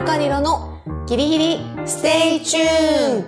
[0.00, 3.24] ゆかりろのギリギリステイチューン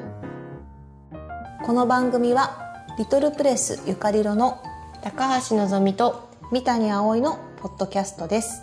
[1.67, 4.63] この番組はリトルプレスゆかりろの
[5.03, 8.63] 高橋のぞみと三谷葵のポッドキャストです。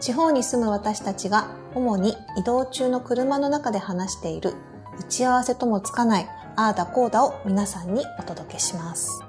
[0.00, 4.54] 地方に住む私たちが主に移動中の車の中で話している
[4.98, 9.22] 打ち合わせともつかないあーだこーだを皆さんにお届けします。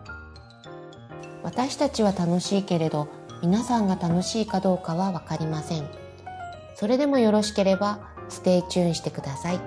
[1.43, 3.09] 私たちは楽しいけれど
[3.43, 5.98] 皆さんが楽しいかどうかはわかりません
[6.79, 9.59] それでもよろしければ stay tune してください。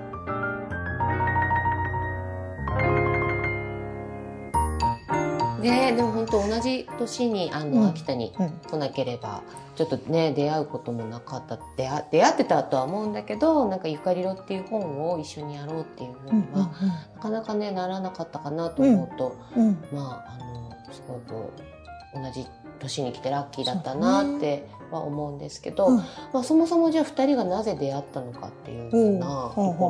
[5.61, 7.89] ねでも本当同じ年にあの、うん。
[7.89, 8.49] 秋田にうん。
[8.67, 9.43] 来なければ
[9.75, 11.59] ちょっとね出会うこともなかった。
[11.77, 16.71] 出会出会ってたとは思うんだけどなんかゆかりろっていう本を一緒にやろうっていうふうには、
[17.15, 19.67] なかなかねならなかったかなと思うと、うん。
[19.67, 19.77] うん。
[19.93, 21.53] まああのすごく
[22.15, 22.47] 同じ
[22.79, 25.97] 年に来てラッキーだったなっては思うんですけど、うん。
[25.97, 29.89] まあ、そもそもじゃあ2人がなぜ出会ったのかっていううんようなとこほ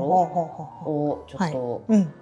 [0.86, 2.14] ろをちょっとううん。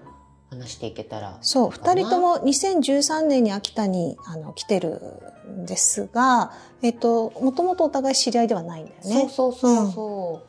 [0.52, 1.94] 話していけたら、そう、かな。
[1.94, 5.02] 二人とも2013年に秋田にあの来てる
[5.50, 9.30] んですが、えっと、もともとお互い知り合いではないんだよそうね。
[9.30, 10.42] そうそうそ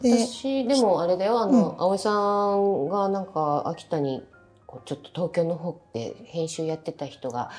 [0.00, 1.80] う、で、私でもあれだよあの、うん。
[1.80, 2.10] 葵さ
[2.56, 4.22] んがなんか秋田に
[4.84, 7.50] ちょっと東京の方で編集やってた人が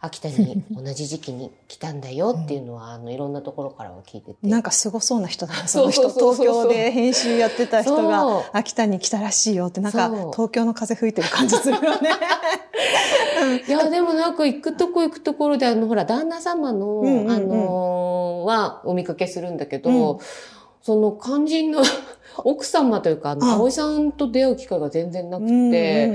[0.00, 4.46] 秋田に同じ時期に来たんだよっていうのは、あのいろんなところからは聞いてて。
[4.46, 6.08] なんかすごそうな人だな、その人。
[6.10, 12.10] 東京で編集やってた人が秋田に来たらしいよって、なんか東京の風吹いてる感じするよね。
[13.66, 17.30] いや、でもなんか行くとこ行くところで、あの、ほら、旦那様の、うんうんうん。
[17.30, 20.18] あのーはお見かけするんだけど、うん
[20.86, 21.82] その肝心の
[22.44, 26.12] 奥様というか、葵さんと出会う機会が全然なくて、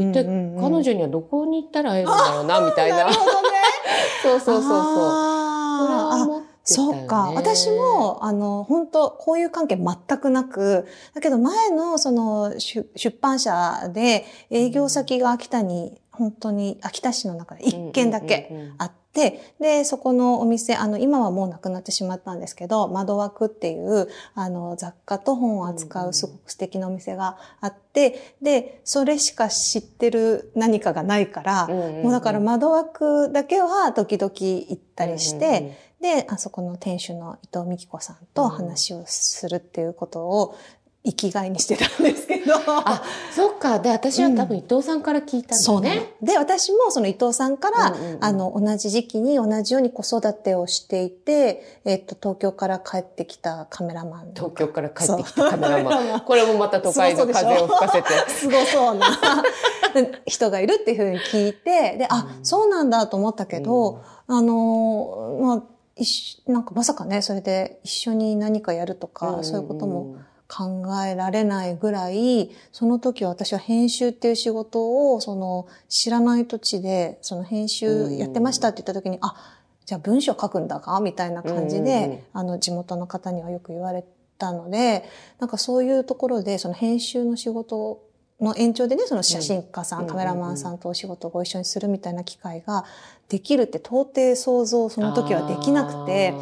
[0.00, 3.04] 一体彼女にはどこに行ったら会えるんだろうな、みたいな。
[3.04, 3.48] なるほどね。
[4.22, 4.80] そうそうそうそう。
[4.80, 7.32] あそうか。
[7.34, 40.56] 私も、あの、本当こういう関係全くなく、だけど前の、その、出出版社で営業先が秋田に、本当に秋田市の中で一軒だけあって、で、そこのお店、あの、今はもうなくなってしまったんですけど、窓枠っていう、あの、雑貨と本を扱うすごく素敵なお店があって、で、それしか知ってる何かがないから、もうだから窓枠だけは時々行ったりして、で、あそこの店主の伊藤美希子さんと話をするっていうことを
[41.06, 42.54] 生きがいにしてたんですけど。
[42.66, 43.78] あ、そっか。
[43.78, 46.14] で、私は多分伊藤さんから聞いたんそうなのだね。。
[46.22, 54.30] で、私もその伊藤さんから、うんうんうんあの、同じ時期に同じように子育てをしていて、えっと、東京から帰ってきたカメラマン。
[54.34, 56.20] 東京から帰ってきたカメラマン。
[56.20, 58.08] これもまた都会の風を吹かせて。
[58.30, 59.06] す ごそうな
[60.24, 65.62] 人がいるっていうふうに聞いて、で、あ、うんそうなんだと思ったけど、あの、まあ、
[65.96, 70.16] 一緒なんかまさかね、それで一緒に何かやるとか、そういうことも
[70.54, 79.34] 考えられないぐらい、その時は私は編集っていう仕事を、その知らない土地で、その編集やってましたって言った時に、あ、
[79.84, 84.04] じゃあ文章書くんだかみたいな感じで、あの地元の方にはよく言われ
[84.38, 85.04] たので、
[85.40, 88.00] なんかそういうところで、その編集の仕事
[88.40, 90.06] の延長でね、その写真家さん、うん。
[90.06, 92.84] カメラマンさんとお仕事をご一緒にするみたいな機会が
[93.28, 96.32] できるって到底想像その時はできなくて、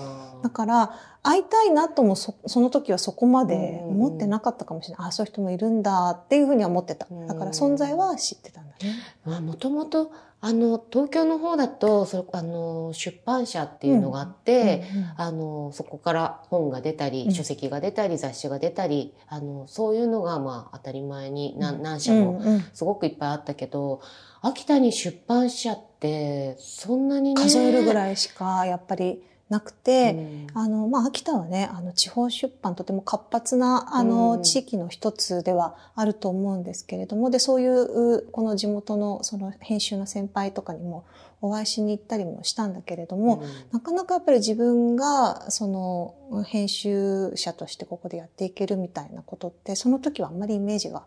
[0.43, 0.91] だから、
[1.23, 5.09] 会いたいなともそその時はそこまで思ってなかったかもしれない。
[5.09, 7.07] あそういう人もいるんだっていうふうには思ってた。
[7.29, 8.95] だから存在は知ってたんだね。
[9.25, 10.11] まあ、もともと、
[10.45, 24.01] あの、東京の方だと、それあの、出版社っていうのがあって、うんうんあの、そこから本が出たり、うん書籍が出たり、雑誌が出たり、あの、そういうのが、まあ、当たり前に、なうん何社も、うんうんすごくいっぱいあったけど、
[24.41, 27.41] 秋田に出版社って、そんなにね。
[27.41, 27.95] 数えるぐい。
[27.95, 30.61] らいしかやっぱりなくて、うん。
[30.63, 34.43] あの、まあ、秋田はね、あの、地方出版とても活発な、あうの、ん。
[34.43, 41.05] 地域の一つではあると思うんですけれども、で、そういう、この地元の、その、編集の先輩とかにも
[41.43, 43.43] お会いしに行ったりもしたんだけれども、
[43.73, 46.15] なかなかやっぱり自分が、その、
[46.45, 51.05] 編集者としてここでやっていけるみたいなことって、その時はあんまりイメージが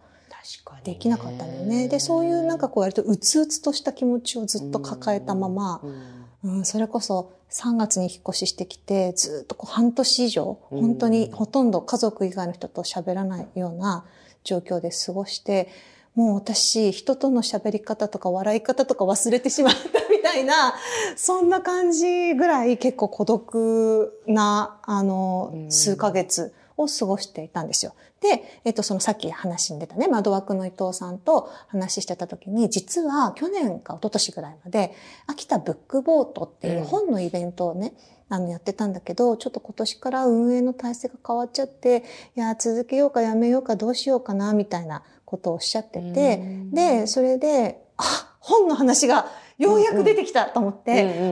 [0.83, 1.87] できなかったのよね。
[1.87, 10.81] で、そういうなんかこう割とうつうつとした気持ちをずっと抱えたまま、うんうん、それこそ3月に引っ越ししてきて、ずっとこう半年以上、うん。
[10.81, 14.05] 本当にほとんど家族以外の人と喋らないような
[14.43, 15.69] 状況で過ごして、
[16.13, 20.75] もう私、人との喋り方とか笑い方とか忘れてしまったみたいな、
[21.15, 25.71] そんな感じぐらい結構孤独な、あのう、ん。
[25.71, 27.93] 数ヶ月を過ごしていたんですよ。
[28.21, 34.93] で、えっと、そのさっき話に出たね、窓枠の伊藤さんと話してた時に、実は去年か一昨年ぐらいまで、
[35.27, 37.93] 秋田ブックボートっていう本のイベントをね、
[38.27, 42.03] あの、やってたんだけど、ちょっと今年から運営の体制が変わっちゃって、
[42.35, 46.41] いや、続けようかやめようかどうしようかな、みたいなことをおっしゃってて、
[46.71, 49.27] で、それで、あ、本の話が
[49.57, 51.31] ようやく出てきたと思って、はいはいはいはい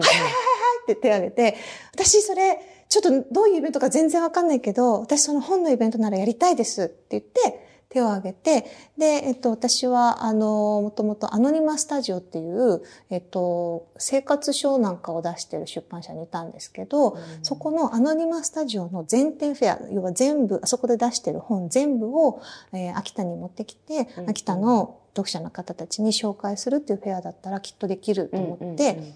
[0.84, 1.56] って手を挙げて、
[1.94, 2.60] 私それ、
[2.94, 8.68] ちょっとどういうイベントか全然わかんないけど、私その本のイベントならやりたいですって言って、手を挙げて、
[9.00, 22.44] で、えっと、私は、あの、もともとアノニマスタジオっていう、えっと、生活書なんかを出している出版社にいたんですけど、うん、そこのアノニマスタジオの全店フェア、要は全部、あそこで出してる本全部を、
[22.74, 29.16] えー、秋田に持ってきて、うん、秋田の読者の方たちに紹介するっていうフェアだったらきっとできると思って、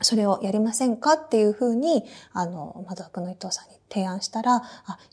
[0.00, 1.14] それをやりませんか？
[1.14, 4.62] っていうふうに、あの、窓枠の伊藤さんに提案したら、あ、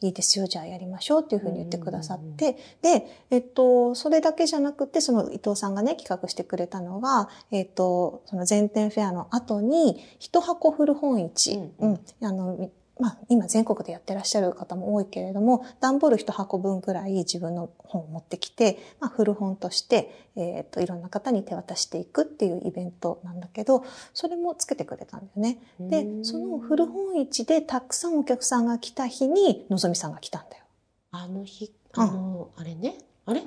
[0.01, 12.69] いいですよ、じゃあやりましょうっていうふうに言ってくださって、で、えっと、それだけじゃなくて、その伊藤さんがね、企画してくれたのが、えっと、その全店フェアの後に、一箱古本市、うん、うん、あの、
[12.99, 23.83] まあ、今全国でやってらっしゃる方も多いけれども、段ボール一箱分くらい自分の本を持ってきて、まあ、古本として、えっ、ー、と、いろんな方に手渡していくっていうイベントなんだけど、
[24.13, 25.57] それもつけてくれたんだよね。
[25.79, 30.63] で、その古本市でたくさんお客さんが来た日に、のぞみさんが来たんだよ。
[31.11, 33.43] あの日、あの、うん、あれね、あれ？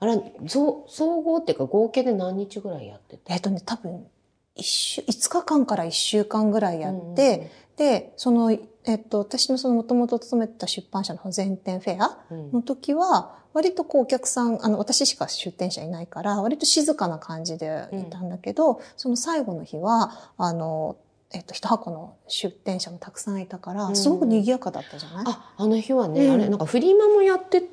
[0.00, 0.86] あれ、総
[1.22, 3.34] 合っていうか合計で何日ぐらいやってた？
[3.34, 4.06] えっ、とね、多分、
[4.54, 8.56] 一週、5日間から1週間ぐらいやって、で、その、
[8.88, 20.96] えっと、私のそのもともと勤めてた出版社の全店フェアの時は、割とこうお客さん、あの、私しか出店者いないから、割と静かな感じでいたんだけど、うん、その最後の日は、あの、
[21.32, 27.68] えっと、一箱の出店者もたくさんいたから、すごく賑やかだったじゃない、うん、あ、あの日はね、うん、あれ、なんかフリマもやって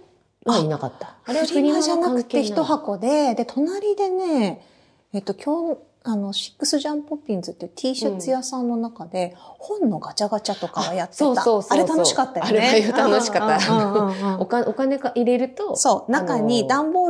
[0.45, 1.15] はいなかった。
[1.23, 4.67] あれフリマじゃなくて一箱で、で、隣でね、
[5.13, 11.17] えっと、今日、あの、シックスジャンポッピンズっていう T シャツ屋さんの中で、本のガチャガチャとかはやってた。
[11.17, 12.69] そうそうそうあれ楽しかったよね。
[12.69, 14.37] あれ楽しかった。
[14.39, 15.75] お金、お金か入れると。
[15.75, 17.09] そう、中に段ボー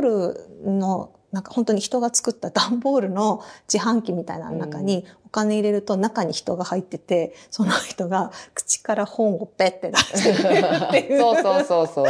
[0.64, 11.20] ルの、なんか本当に人が作った段ボールの自販機みたいな中にお金入れると中に人が入ってて、その人が口から本をペッて出してるっていう。
[11.20, 12.06] そうそうそうそう。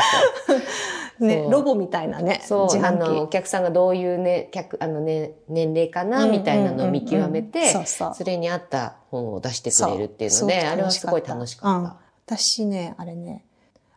[1.19, 11.97] ね、ロボみたいなね、そう、あの、お客さんがどういうね、客、あのね、年齢かな、みたいなのを見極めて、それに合った本を出してくれるっていうので、あれはすごい楽しかった。
[12.27, 13.45] 私ね、あれね、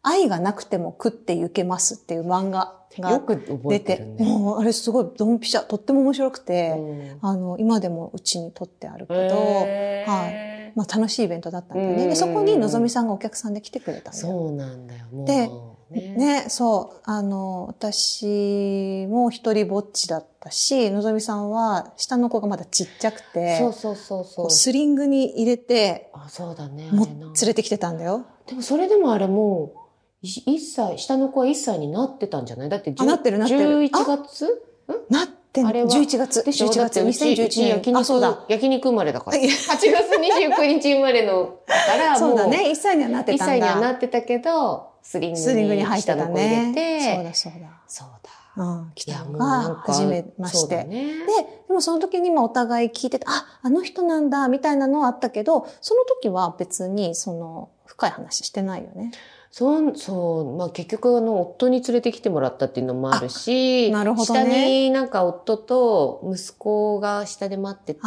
[0.01, 3.21] 愛がなくても食ってゆけますっていう漫画が
[3.67, 10.49] 出て、てね、もうあれすごいドンピシャ、とっても面白くて、うん、あの、今でもうちに撮ってあるけど、はい。
[10.75, 12.07] まあ楽しいイベントだったんだよね。
[12.07, 14.27] で、そこにのぞみさんがお客さんで来てくれたんだよ。
[14.27, 15.05] そうなんだよ。
[15.25, 15.49] で、
[15.91, 16.15] ね。
[16.15, 17.01] ね、そう。
[17.03, 24.51] あの、私も一人ぼっちだったし、のぞみさんは下の子がまだちっちゃくて、そうそうそうそう。
[24.51, 26.89] スリングに入れて、あ、そうだね。
[26.91, 28.25] も連れてきてたんだよ。
[28.47, 29.79] でもそれでもあれもう、
[30.21, 32.69] 一歳、下の子は一歳になってたんじゃない？
[32.69, 33.61] だってあ、なってるなってる。
[33.61, 34.63] 11月？
[35.09, 36.43] なってあれは？11月。
[36.43, 36.99] で、11月。
[37.01, 37.67] 2011年。
[37.69, 38.45] 焼肉、あ、そうだ。
[38.49, 39.37] 焼肉生まれだから。
[39.37, 42.65] 8月29日生まれの、だから、 そうだね。
[42.71, 43.53] 1歳にはなってたんだ。
[43.53, 47.11] 1歳にはなってたけど、スリングにスリングに入ってたね。
[47.15, 47.81] そうだそうだ。
[47.87, 48.63] そうだ。
[48.63, 51.25] うん、来たのが初めまして、ね。
[51.25, 51.25] で、
[51.67, 59.09] でもその時にまあお互い聞いてて、あ、あの人なんだ、みたいなのはあったけど、その時は別にその深い話してないよね。
[59.51, 64.41] そう、そう、まあ結局あの、夫に連れてきてもらったっていうのもあるし、なるほどね。
[64.41, 67.99] 下になんか夫と息子が下で待ってて、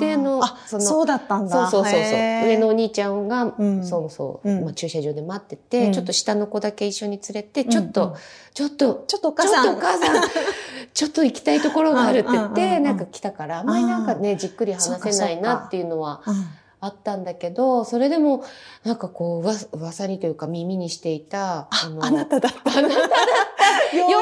[0.00, 1.68] で、あの、その、そうだったんだ。
[1.70, 2.18] そうそうそうそう。
[2.18, 8.16] 上のお兄ちゃんが、うん、そうそう、うん、まあ駐車場で待ってて、うん、ちょっと下の子だけ一緒に連れて、ちょっと、
[8.54, 9.64] ちょっと、ちょっとお母さん。
[9.64, 10.22] ちょっとお母さん、
[10.94, 16.22] ちょっと行きたいところがあるって言って、なんか来たから、あんまりなんかね、じっくり話せないなっていうのは、
[16.84, 18.44] あったんだけど、それでも、
[18.84, 22.78] なんかこう、噂噂にというか耳にしていた、あの、あなただった。
[22.78, 23.08] あなただっ
[23.92, 23.96] た。
[23.96, 24.18] ようや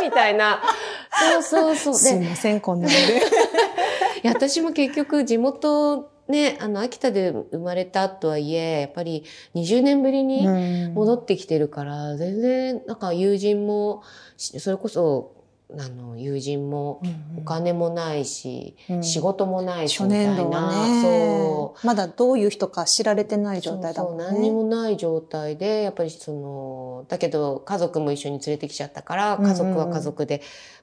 [0.00, 0.62] くみたいな。
[1.10, 1.94] そうそうそう。
[1.94, 2.96] すいません、こんなんで。
[4.22, 10.46] いや、私も結局地元、ね、あの、秋田で生まれたとはいえ、やっぱり20年ぶりに
[10.94, 14.02] 戻ってきてるから、全然、なんか友人も、
[14.36, 15.37] それこそ
[15.76, 17.02] あの、友人も
[17.36, 21.02] お金もないし、うんうん、仕事もないし、初年度はね。
[21.02, 21.86] そう。
[21.86, 24.24] まだどういう人か知られてない状態だもんね。
[24.24, 30.40] そう何にもない状態で、やっぱりその、だけど家族も一緒に連れてきちゃったから、家族は家族で、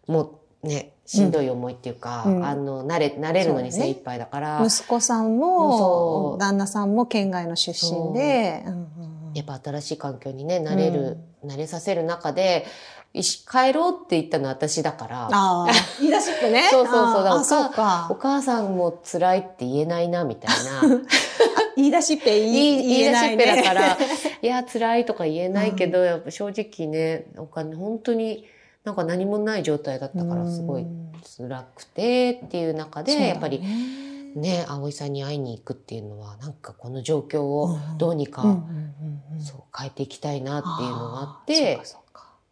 [0.08, 4.60] もうね、しんどい思いっていうか、うん、あの、慣れ、慣れるのに精一杯だから。
[4.60, 8.64] ね、息子さんも、旦那さんも県外の出身で、
[9.34, 12.66] やっぱ新しい環境にね、慣れる、慣れさせる中で、
[13.24, 15.28] 帰ろうって言ったのは私だから。
[15.28, 15.68] ああ、
[16.00, 16.68] 言い出しっぺね。
[16.72, 17.24] そうそうそう。
[17.24, 18.08] だそうか。
[18.10, 18.16] お。
[18.16, 20.82] 母さんも辛いって言えないな、みたいな。
[21.78, 23.98] 言い出しっぺ言い言い出しっぺだから、
[24.42, 28.46] いや、辛いとか言えないけど、やっぱ正直ね、お金、本当に
[28.84, 33.62] なんか何もない状態だったから、すごいうん辛くてっていう中で、やっぱり
[34.36, 38.44] ね、葵さんに会いに行くっていうのは、なんかこの状況をどうにか、
[39.40, 42.05] そう変えていきたいなっていうのがあって、そうかそうか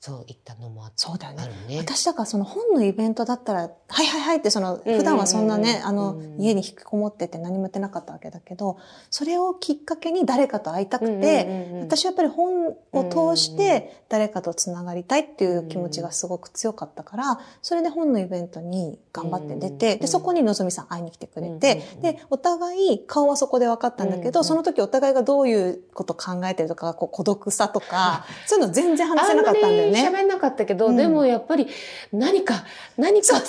[0.06, 1.38] そういったのもあそうだね。
[1.78, 8.78] 私だからその本のイベントだったら、はいはいはいってその、普段はそんなね、あの、家に引きこもってて何もやってなかったわけだけど、
[9.10, 29.93] それをきっかけに誰かと会いたくて、私はやっぱり本を通して誰かとつながりたいっていう気持ちがすごく強かったから、それで本のイベントに頑張って出て、で、そこにのぞみさん会いに来てくれて、で、お互い顔はそこで分かったんだけど、その時お互いがどういうこと考えてるとか、こう孤独さとか、そういうの全然話せなかったんだよね。
[29.94, 30.98] 喋んなかったけど、うん。
[30.98, 31.68] でもやっぱり
[32.12, 32.66] 何か、
[32.98, 33.42] 何か、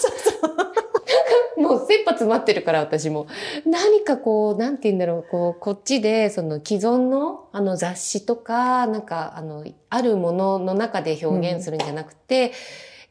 [1.57, 3.27] もう切羽詰まってるから私も。
[3.65, 12.53] 何かこう、なんて言うんだろう、こう、こっちで、その既存のあの雑誌とか、なんかあの、あるものの中で表現するんじゃなくて、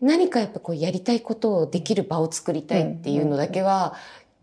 [0.02, 3.96] 何かやっぱこうやりたいことをできる場を作りたいっていうのだけは、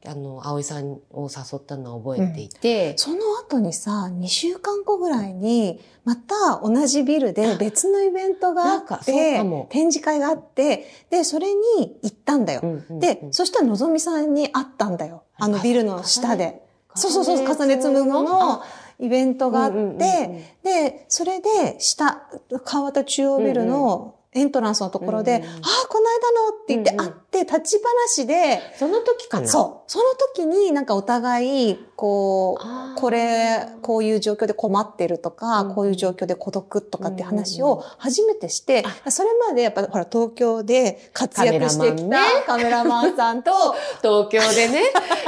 [0.06, 9.38] あの、葵さんを誘ったのは覚えていて、その後にさ、2週間後ぐらいに、また同じビルで別のイベントがあって
[9.68, 12.60] 展示会があって、で、それに行ったんだよ。
[12.62, 12.98] うんうんうん。
[12.98, 15.24] で、そしたらのぞみさんに会ったんだよ。
[15.36, 16.62] あのビルの下で。
[16.94, 18.62] そうそうそう、重ね重紡ぐの
[18.98, 22.22] イベントがあっうんうんうんうんて、で、それで、下、
[22.64, 25.50] 川端中央ビルのエントランスのところで、うんうんうん。
[25.56, 27.06] ああ、この間のって言ってうんうん。
[27.06, 27.82] 会って、立ち
[28.16, 29.48] 話で、その時かな？
[29.48, 29.90] そう。
[29.90, 43.50] その時になんかお互い、こう、これ、こういう状況で困ってるとか、うんこういう状況で孤独とかって話をうんうん初めてして、それまでやっぱほら東京で活躍してきたカメラマンさんと、
[44.00, 44.84] 東京でね、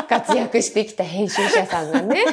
[0.09, 2.25] 活躍してきた編集者さんがね。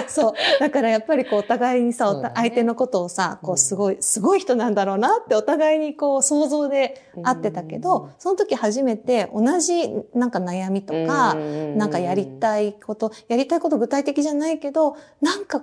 [0.08, 0.32] そう。
[0.60, 2.22] だからやっぱりこうお互いにさ、ね。
[2.22, 15.62] た相手のことをさ、こうすごい、すごい人なんだろうなってお互いにこう想像で会ってたけうんど、その時初めて同じなんか悩みとか、なんかやりたいこと、やりたいこと具体的じゃないけど、なんか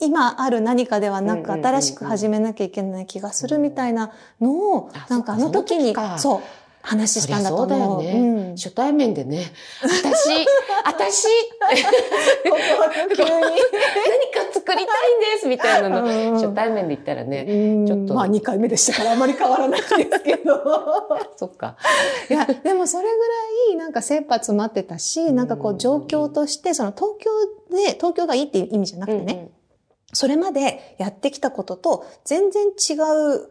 [0.00, 6.40] 今ある何かではなく新しく始めなきゃいけない気がするみたいなのをあ、なんかあの時にそう、
[6.82, 7.68] 話したんだと思う。
[7.68, 8.20] そうだよね。
[8.48, 8.56] うん。
[8.56, 10.46] 初対面でね、私、
[10.84, 13.28] 私、ここは急に。
[13.28, 14.86] 何か作りたいんで
[15.40, 16.34] すみたいなの、うん。
[16.34, 17.86] 初対面で言ったらね、うん。
[17.86, 18.14] ちょっと。
[18.14, 20.60] まあ2回目でしたからあまり変わらないですけど。
[21.36, 21.76] そっか。
[22.28, 27.30] いや、でもそれぐらいなんか切羽詰まってたし、なんかこう状況として、その東京
[27.76, 29.50] で、東京がいいっていう意味じゃなくてね、
[30.12, 32.94] それまでやってきたことと全然違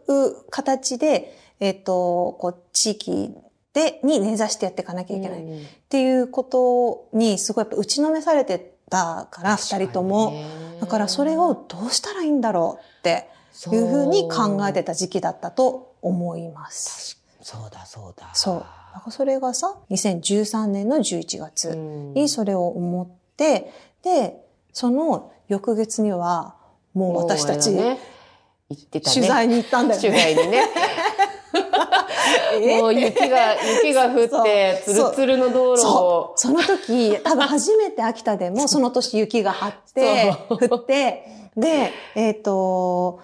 [0.08, 3.34] う形で、えっ、と、こう地域
[3.72, 5.38] で、に根ざしてやっていかなきゃいけない。
[5.38, 10.42] っうんていうことにすごいやっぱ打ちのめされてたから、二人とも。
[10.80, 13.28] だからそれをどうしたらいいんだろうって
[13.72, 17.20] いうふうに考えてた時期だったと思います。
[17.42, 18.30] そうだそうだ。
[18.34, 18.54] そう。
[18.94, 24.40] だからそれがさ、2013年の11月うんにそれを思って、で、
[24.72, 26.54] その翌月には、
[26.94, 27.98] もう私たち、ね
[28.70, 29.14] 行ってたね。
[29.14, 30.34] 取材に行ったんだよ取ね。
[30.36, 30.62] 材にね。
[32.60, 32.80] え？
[32.80, 36.38] もう雪が、 雪が降って、つそうるつるの道路そをう。。
[36.38, 43.20] その時、多分初めて秋田でもその年雪が張って、降って、で、えっ、と、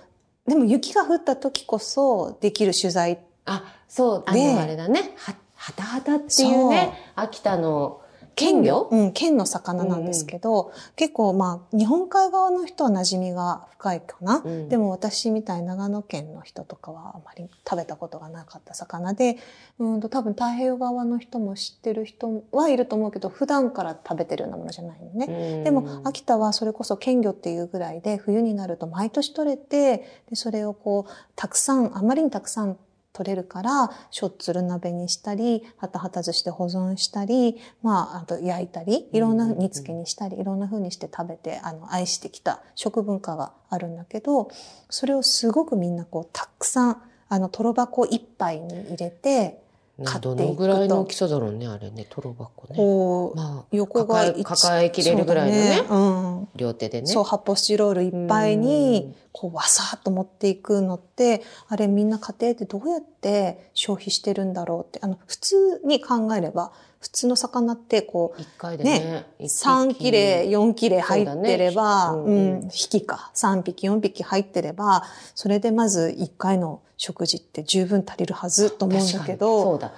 [0.47, 5.13] でも雪が降った時こそできる取材あ、そう、あでの、あれだね。
[5.17, 8.01] は、はたはたっていうね、秋田の
[8.37, 8.87] 県魚？
[8.91, 14.43] うん、県の魚なんですけど、結構まあ、日本海側の人は馴染みが深いかな。
[14.45, 14.69] うん。
[14.69, 19.39] でも私みたい長野県の人とかはあまり食べたことがなかった魚で、
[19.79, 25.65] うんと多分太平洋側の人も知ってる人はいると思うけど、普段から食べてるようなものじゃないのね。
[25.65, 32.77] でも、秋田はそれこそ県魚っていうぐらいで、冬になると毎年取れて、で、それをこう、たくさん、あまりにたくさん
[33.17, 44.51] 取れるから、しょっつる鍋にしたり、はたはたずして保存したり、まあ、あと焼いたり、いろんな煮付けにしたり、いろんな風にして食べて、あの、愛してきた食文化があるんだけど、
[44.91, 49.63] それをすごくみんなこう、たくさん、あの、とろ箱一杯に入れて、
[50.05, 52.77] 買っていくとどのぐらいの大きさだろうね、あれね、トロ箱ね。
[52.77, 56.49] こう、まあ、横が抱えきれるぐらいのねそうだうん。
[56.55, 57.07] 両手でね。
[57.07, 69.69] そう、発泡スチロールいっぱいに、こうわさーっと持っていくのって、あれみんな家庭でどうやって消費してるんだろうって、あの、普通に考えれば、普通の魚ってこう、一回でねね一匹。
[69.69, 72.61] 3切れ、4切れ入ってれば、うね。
[72.63, 75.03] うん匹か、3匹、4匹入ってれば、
[75.35, 79.93] それでまず1回の食事って十分足りるはずと思うんだけど、そうだ。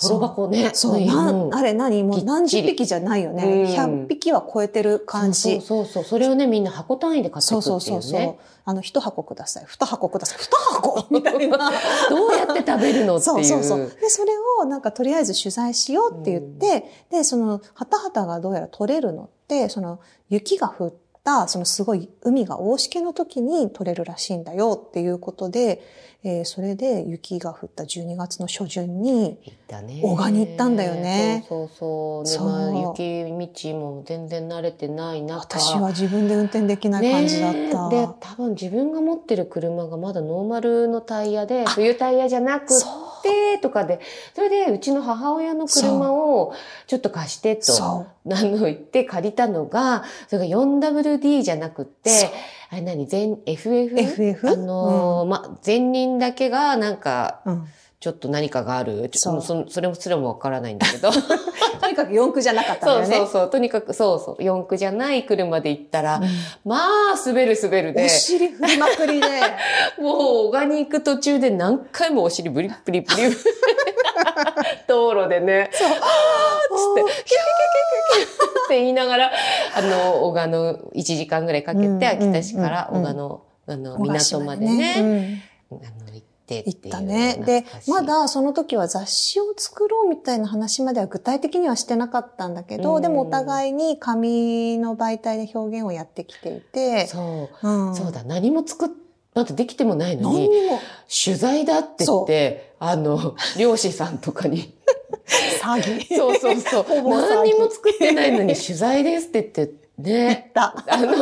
[0.00, 0.70] トロ箱ね。
[0.74, 2.02] そう、んなんあれ何？
[2.02, 3.44] もう何十匹じゃないよね。
[3.44, 5.60] うん100匹は超えてる感じ。
[5.60, 6.04] そうそうそう。
[6.04, 8.02] それをね、みんな箱単位で買っていそうくっていうね。
[8.02, 8.34] そうそうそう。
[8.66, 9.64] あの、一箱ください。
[9.66, 10.38] 二箱ください。
[10.38, 11.70] 二箱 みたいな。
[12.10, 13.34] どうやって食べるのっていう。
[13.36, 13.78] そうそうそう。
[14.00, 20.96] で、それをなんかとりあえず取材しようって言って、で、その、ハタハタがどうやら取れるのって、その、雪が降った、
[21.48, 25.82] そのすごい海が大しけの時に取れるらしいんだよっていうことで、
[26.22, 30.00] えーそれで雪が降った12月の初旬に、行ったね。
[30.02, 35.40] 小川に行ったんだよねそうそうそそうまあ、そう雪道も全然慣れてない中。
[35.40, 37.88] 私は自分で運転できない感じだった。
[37.88, 42.72] で、多分自分が持ってる車がまだノーマルのタイヤで、冬タイヤじゃなく
[43.28, 44.00] って、とかで、
[44.34, 46.52] それでうちの母親の車を
[46.86, 52.30] ちょっと貸してと、そあの言って借りたのが、それが 4WD じゃなくて、
[52.70, 53.06] あれ何？
[53.06, 53.98] 全 FF?
[53.98, 57.68] FF あのーま、前輪だけがなんか、うん。
[58.04, 59.08] ちょっと何かがある？
[59.14, 61.08] そうそそれもすらもわからないんだけど。
[61.80, 63.06] とにかく四駆じゃなかったんだよね。
[63.06, 63.50] そうそうそう。
[63.50, 64.44] とにかく、そうそう。
[64.44, 66.24] 四駆じゃない車で行ったら、うん
[66.66, 66.88] まあ、
[67.24, 69.26] 滑る滑るでお、尻振りまくりで。
[69.98, 73.22] もう、小川に行く途中で何回もお尻ブリッブリブリ。
[74.86, 75.88] 道路でね、そう。
[75.88, 76.02] つって、
[77.02, 79.30] キュキュキュキュキュって言いながら、
[79.76, 84.94] あの、小川の1時間ぐらいかけうんて、秋田市からうん小川の、あの、港までね、
[85.70, 87.42] うんあの、行ってっていったね。
[87.46, 93.02] でま、だその時は雑誌を作ろうみたいな話までは具体的にはしてなかったんだけど、うん。
[93.02, 97.66] でもお互いに紙の媒体で表現をやってきていて、そう。
[97.68, 97.96] うん。
[97.96, 98.88] そうだ、何も作っ、
[99.34, 100.80] まだできてもないのに、何にも。
[101.24, 104.74] 取材だって言って、あの、漁師さんとかに、
[105.62, 106.14] 詐欺。
[106.14, 110.74] そうそうそう、何にも作ってないのに取材ですって言って、ね、だ。
[110.88, 111.14] あの、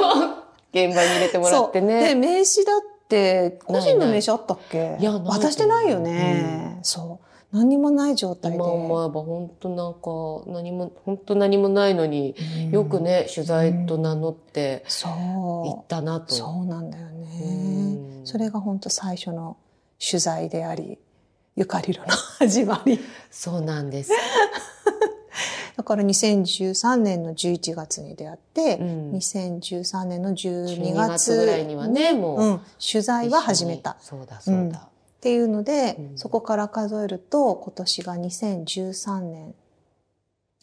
[0.72, 1.72] 現場に入れてもらってそう。
[1.72, 2.14] で、ね。
[2.16, 2.80] 名刺だっ
[3.12, 4.96] て、個人の名刺あったっけ？
[4.98, 6.78] いや渡してないよね。
[6.82, 7.26] そう。
[7.56, 8.56] 何にもない状態で。
[8.56, 15.12] 今思えば本当なんか、何も、本当何もないのに、うんよくね、取材と名乗ってそう。
[15.12, 16.34] 行ったなと。
[16.34, 18.22] そうなんだようね。
[18.22, 19.58] んそれが本当最初の
[20.00, 20.98] 取材であり、
[21.54, 22.08] ゆかりろの
[22.38, 22.98] 始まり。
[23.30, 24.12] そうなんです。
[25.76, 32.40] だから2013年の11月に出会って、うん2013年の12 12月月ぐらいにはね、もう。
[32.40, 33.92] うん、取材は始めた。
[33.92, 34.88] っそうだ、そうだ。
[35.20, 39.54] ていうので、うんそこから数えると、今年が2013年。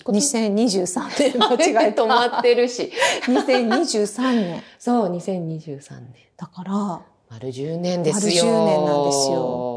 [0.04, 2.04] 今年？2023年間違えた。
[2.04, 2.92] 止まってるし。
[3.28, 4.64] 2023年。
[4.78, 6.14] そう、2023年。
[6.38, 8.46] だから、丸10年ですよ。
[8.46, 9.69] 丸10年なんですよ。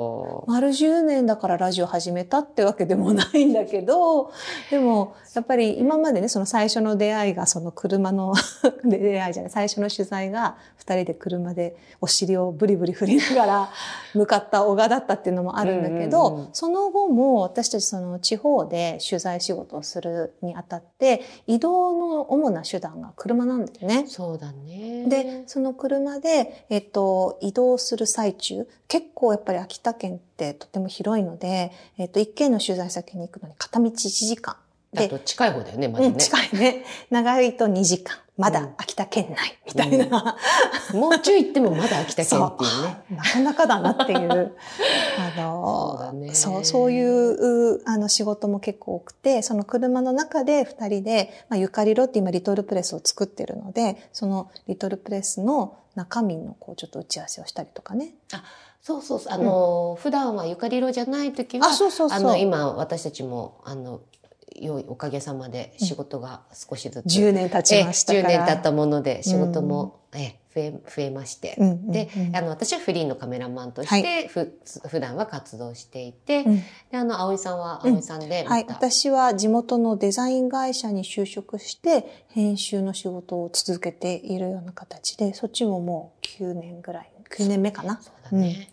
[0.47, 4.33] 丸10年だからラジオ始めたってわけでもないんだけど、
[4.71, 8.35] でも、やっぱり今までね、その最初の出会いがその車の
[8.85, 13.71] 出会いじゃない、最初の取材が二人で車でお尻をブリブリ振りながら
[14.15, 24.05] 向かった小川だったっていうのもあるんだけど、うんうんうんその後も私たちその地方で取材仕事をするにあたって、移動の主な手段が車なんだよね。
[24.07, 25.07] そうだね。
[25.09, 34.57] で、その車で、えっと、移動する最中、結構やっぱり秋田県ってとても広いので、えっと、一件の取材先に行くのに片道1時間。
[34.93, 36.09] で、あと近い方だよね、まだね。
[36.11, 36.85] うん、近いね。
[37.11, 38.17] 長いと2時間。
[38.37, 39.59] まだうん秋田県内。
[39.67, 40.37] みたいな。
[40.95, 43.05] もうちょい行ってもまだ秋田県っていうね。
[43.11, 44.57] なかなかだなっていう。
[45.19, 58.15] あのそうそう、そういう、あの、仕事も結構多くて、その車の中で二人で、まあ、ゆかりろって今リトルプレスを作ってるので、そのリトルプレスの中身のこう、ちょっと打ち合わせをしたりとかね。
[58.83, 59.33] そうそうそう。
[59.33, 62.19] あの、普段はゆかり色じゃない時は、あ、そうそうそう。
[62.19, 64.01] あの、今私たちも、あの、
[64.57, 67.07] 良いおかげさまで仕事が少しずつ。
[67.07, 68.31] 10年経ちましたから。
[68.31, 71.55] ええ10年経ったもので仕事も、ええ増え、増えまして。
[71.59, 74.53] うんうんうんで、あの、私はフリーのカメラマンとして、ふ、
[74.87, 78.65] 普段は活動していて、うんで、あの、葵さんはうん葵さんで、はい。
[78.65, 88.01] また私は地元のデザイン会社に就職して、編集の仕事を続けているような形で、そっちももう9年ぐらい、9年目かな？
[88.01, 88.69] そうだね。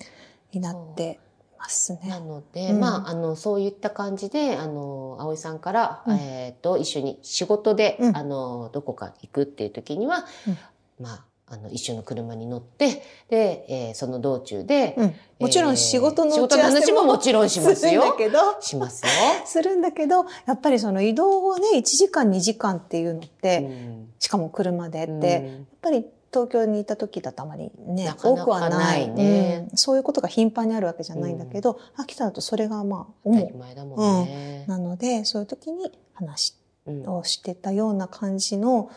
[0.52, 1.19] になって
[1.58, 2.10] ますね。
[2.10, 10.58] なので、うんまあ、あの、そういった感じで、あの、葵さんから、うんえっ、と、一緒に仕事で、うんあの、どこか行くっていう時には、うん
[11.00, 15.15] まあ、あの、一緒の車に乗って、で、えーその道中で、うん。
[15.39, 18.15] もちろん仕事の仕事の話ももちろんしますするんだよ。
[18.17, 19.10] けど、しますよ。
[19.45, 29.68] するんだけど、やっぱりその移動をね、1時間2時間っていうのって、うんしかも車でって、うんやっぱり東京にいた時だとあまりね、なかなか多くはないね。
[29.72, 29.78] うん。
[29.78, 34.65] そういうことが頻繁にあるわけじゃないんだけど、秋田だとそれがまあ、当たり主前だもんね。
[34.68, 37.10] なので、そういう時に話うん。
[37.10, 38.89] をしてたような感じの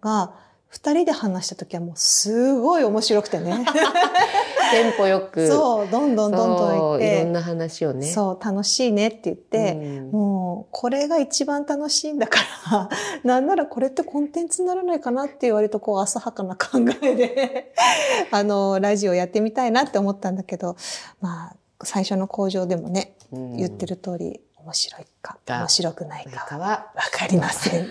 [0.00, 0.34] が、
[0.70, 3.64] 二人で話した時はもうすごい面白くてね。
[4.70, 5.48] テンポよく。
[5.48, 8.06] そう、どんどんどんどんそう言って、いろんな話をね。
[8.06, 12.38] そう、楽しいねって言って、うんもう、これが一番楽しいんだか
[12.70, 12.88] ら、
[13.24, 17.74] なんならこれってコンテンツにならないかなっていう割とこう浅はかな考えで、
[18.30, 20.76] あの、ラジオやってみたいなって思ったんだけど、
[21.20, 27.90] まあ、最初の工場でもね、うん言ってる通り、面白いか、が面白くないか、かは、わかりません。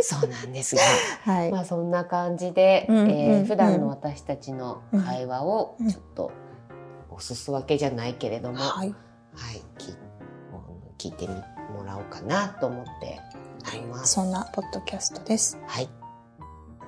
[0.00, 0.82] そうなんですが。
[1.24, 1.52] はい。
[1.52, 6.32] まあそんな感じで、うんえーうん普段の私たちの会話をちょっと
[7.10, 8.94] おすす分けじゃないけれども、はい、
[9.34, 9.62] はい。
[9.78, 9.94] き
[10.98, 11.34] 聞いてみ
[11.74, 13.20] もらおうかなと思って
[13.68, 14.14] おります。
[14.14, 15.58] そんなポッドキャストです。
[15.66, 15.88] はい。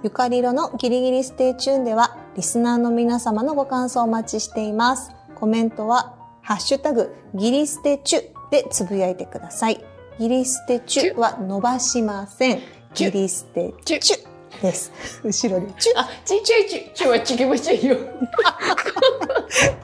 [0.03, 5.13] ゆかり色のギリギリステイチューンでは、リスナーの皆様のご感想をお待ちしています。
[5.35, 9.85] コメントは、ハッシュタグ、ギリステチュでつぶやいてください。
[10.21, 12.61] ギリステチュは伸ばしません。
[12.93, 13.11] チュ。
[13.11, 14.01] ギリステチュ。
[14.01, 14.19] チ
[14.61, 14.93] です。
[15.25, 15.73] 後ろで。
[15.79, 15.93] チュ。
[15.97, 17.97] あ、ちっちゃいち、ちはちげませんよ。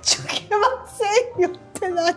[0.02, 0.26] チュ。
[0.26, 2.14] けませんよってない。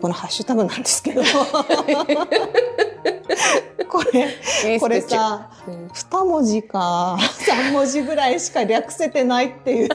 [0.00, 0.46] このハッシュ。
[0.46, 1.22] タグなんですけど。
[3.88, 9.88] これ、これさ、うん二文字か 三文字ぐらいしか略せてないっていう。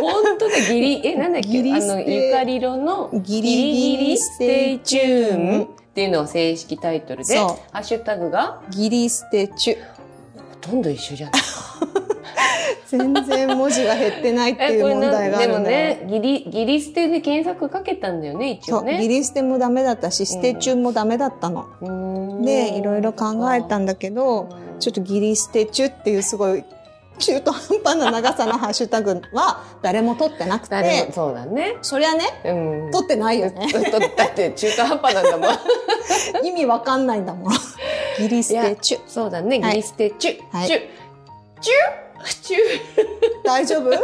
[0.00, 1.58] 本当だ、ギリ、え、なんだっけ？
[1.58, 8.60] あの、ゆかりろのギリギリステイチューンっていうのが正式タイトルで、ハッシュタグが？
[8.70, 9.76] ギリステチュ。
[9.80, 9.82] ほ
[10.60, 11.42] とんど一緒じゃない
[12.86, 15.96] 全然文字が減ってないっていう問題があでもるんだよ。
[15.96, 18.98] ね、ギリ、ギリステで検索かけたんだよね、一そう、応ね。
[18.98, 21.66] ギリステもダメだったし、ステチュもダメだったの。
[21.80, 21.90] うー
[22.40, 24.48] んで、いろいろ考えたんだけど、
[24.78, 26.64] ちょっとギリステチュっていうすごい
[27.18, 31.76] 中途半端な長さのハッシュタグは誰も取ってなくて、そうだね。
[31.82, 32.90] そりゃね、うん。
[32.90, 33.68] 取ってないよね。
[33.72, 35.50] とだって中途半端なんだもん。
[36.46, 37.52] 意味わかんないんだもん。
[38.18, 39.00] ギリステチュ。
[39.06, 40.56] そうだね、ギリステチュ。
[40.56, 40.80] はいチュ。
[41.60, 42.07] チュ
[42.42, 42.58] チ ュ
[43.44, 43.90] 大丈夫？
[43.90, 43.98] 違う。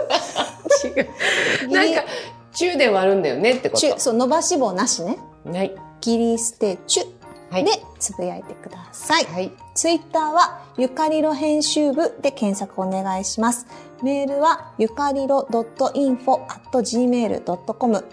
[1.70, 2.04] なんか、
[2.52, 4.00] チュで割るんだよねってこチュ、と。
[4.00, 5.18] そう、伸ばし棒なしね。
[5.44, 5.74] はい。
[6.00, 7.06] ギリステチュ
[7.50, 7.64] はい。
[7.64, 9.24] でつぶやいてください。
[9.24, 9.52] はい。
[9.74, 13.66] ツイッターはゆかりろ編集部で検索お願いします。
[14.02, 18.04] メールはゆかりろ .info.gmail.com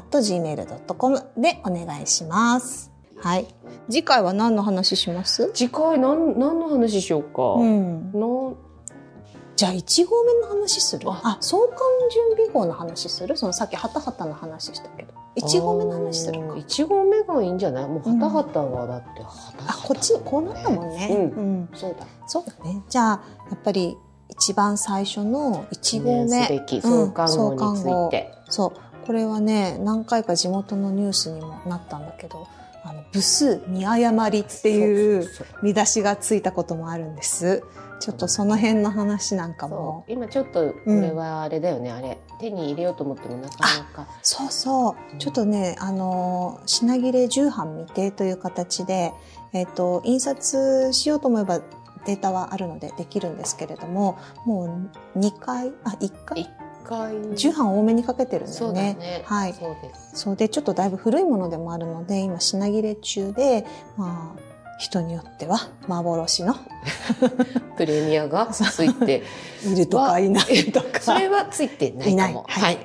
[0.00, 2.89] yukariro.info.gmail.com でお願いします。
[3.20, 3.46] はい。
[3.88, 5.50] 次回は何の話します？
[5.52, 7.42] 次回何、何の話しようか。
[7.54, 8.12] うん。
[8.12, 8.56] の
[9.56, 11.10] じゃあ1号目の話する？
[11.10, 11.78] ああ、創刊
[12.10, 13.36] 準備号の話する？
[13.36, 15.12] そのさっきハタハタの話したけど。
[15.36, 16.54] 1号目の話するか。
[16.54, 17.86] 1号目がいいんじゃない？
[17.86, 21.30] もう、はたはたはだって、はたはたあ、こっち、こうなったもんね。
[21.34, 21.68] うんうん。
[21.74, 22.06] そうだ。
[22.26, 22.82] そうだね。
[22.88, 23.96] じゃあ、やっぱり
[24.28, 26.46] 一番最初の1号目。
[26.80, 28.34] 創刊号について。
[28.48, 29.06] そう。
[29.06, 32.48] これはね、何回か地元のニュースにもなったんだけど、
[32.82, 35.28] あの、部数見誤りっていう
[35.62, 37.62] 見出しがついたこともあるんです。
[38.00, 40.04] ちょっとその辺の話なんかも。
[40.08, 45.18] 今ちょっとこれはあれだよね、あれ手に入れようと思ってもなかなかそうそう。
[45.18, 49.12] ちょっとね、あの、品切れ重版未定という形で、
[49.52, 51.60] えっ、と、印刷しようと思えば
[52.06, 56.40] データはあるのでできるんですけれども、もう2回、あ、1回？
[56.40, 56.69] 一回
[57.34, 58.94] 重版多めにかけてるんだよね。
[58.94, 59.22] ね。
[59.24, 59.54] はい。
[60.12, 63.64] そうで、ちょっとだいぶ古いものでもあるので、今品切れ中で、
[63.96, 64.49] まあ、
[64.80, 66.54] 人によっては幻の。
[67.76, 69.22] プレミアがついて。
[69.62, 71.00] いるとかいないとか。
[71.00, 72.46] それはついてないかも。
[72.48, 72.74] ははい。
[72.74, 72.78] い。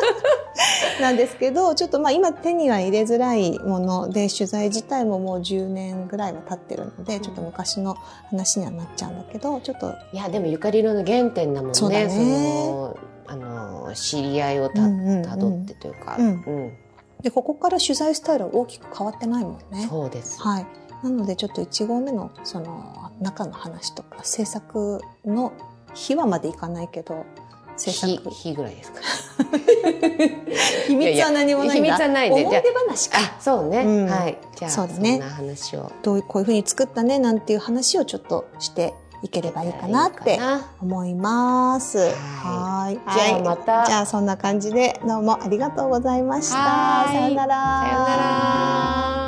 [1.02, 7.98] なんですけど、ちょっとまあ今手には入れづらいもので、取材自体ももう10年ぐらいは経ってるので、ちょっと昔の
[8.30, 11.74] 話にはなっちゃうんだけど、ちょっと、いやでもゆかりろの原点だもんね。
[11.74, 12.70] そうだね。
[12.70, 14.74] のあの知り合いをた
[15.28, 16.26] たどってというか、うん。
[16.26, 16.72] うん。
[17.22, 19.86] で、ここから取材スタイルは大きく変わってないもんね。
[19.88, 20.66] そうです、はい。
[21.04, 25.52] なのでちょっと1号目のその中の話とか制作の
[25.92, 27.26] 秘話までいかないけど、
[27.76, 28.30] 制日作。
[28.30, 29.00] 日ぐらいですか
[30.88, 31.88] 秘密は何もないんだ。
[31.88, 33.18] 秘密はないね思い出話か。
[33.18, 40.38] あそうね、うんはいじゃあそうだねんな話をどうこういうふうに作ったねなんていう話をちょっとしていければいいかなって
[40.80, 41.98] 思います。
[41.98, 42.04] は
[42.84, 42.94] はい。
[42.94, 46.56] じゃあはいまたじゃあそんな感じでどうもありがとうございました。
[46.56, 47.56] はいさよなら。
[47.82, 48.16] さよな
[49.18, 49.23] ら